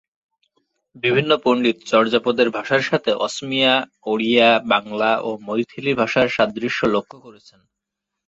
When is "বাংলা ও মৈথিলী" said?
4.65-5.93